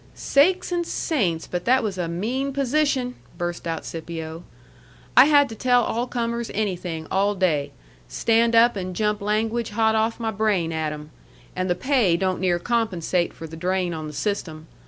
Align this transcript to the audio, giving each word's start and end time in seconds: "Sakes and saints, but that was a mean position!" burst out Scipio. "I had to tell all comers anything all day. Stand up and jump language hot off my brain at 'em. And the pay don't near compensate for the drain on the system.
"Sakes 0.15 0.71
and 0.71 0.83
saints, 0.83 1.45
but 1.45 1.65
that 1.65 1.83
was 1.83 1.99
a 1.99 2.07
mean 2.07 2.53
position!" 2.53 3.13
burst 3.37 3.67
out 3.67 3.85
Scipio. 3.85 4.43
"I 5.15 5.25
had 5.25 5.47
to 5.49 5.53
tell 5.55 5.83
all 5.83 6.07
comers 6.07 6.49
anything 6.55 7.05
all 7.11 7.35
day. 7.35 7.71
Stand 8.07 8.55
up 8.55 8.75
and 8.75 8.95
jump 8.95 9.21
language 9.21 9.69
hot 9.69 9.93
off 9.93 10.19
my 10.19 10.31
brain 10.31 10.73
at 10.73 10.91
'em. 10.91 11.11
And 11.55 11.69
the 11.69 11.75
pay 11.75 12.17
don't 12.17 12.39
near 12.39 12.57
compensate 12.57 13.31
for 13.31 13.45
the 13.45 13.55
drain 13.55 13.93
on 13.93 14.07
the 14.07 14.13
system. 14.13 14.65